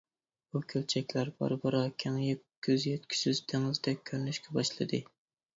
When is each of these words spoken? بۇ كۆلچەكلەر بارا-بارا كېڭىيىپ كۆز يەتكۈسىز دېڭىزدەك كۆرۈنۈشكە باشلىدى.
بۇ 0.53 0.61
كۆلچەكلەر 0.71 1.29
بارا-بارا 1.41 1.81
كېڭىيىپ 2.03 2.41
كۆز 2.69 2.87
يەتكۈسىز 2.93 3.45
دېڭىزدەك 3.53 4.03
كۆرۈنۈشكە 4.11 4.57
باشلىدى. 4.61 5.05